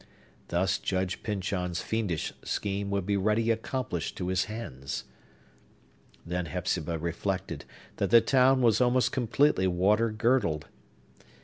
[0.47, 5.03] Thus Judge Pyncheon's fiendish scheme would be ready accomplished to his hands!
[6.25, 7.65] Then Hepzibah reflected
[7.97, 10.65] that the town was almost completely water girdled.